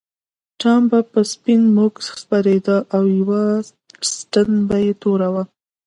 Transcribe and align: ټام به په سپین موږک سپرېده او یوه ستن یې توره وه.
ټام 0.59 0.81
به 0.89 0.99
په 1.11 1.19
سپین 1.31 1.61
موږک 1.75 1.95
سپرېده 2.21 2.77
او 2.95 3.03
یوه 3.19 3.41
ستن 4.13 4.49
یې 4.85 4.93
توره 5.01 5.29
وه. 5.33 5.43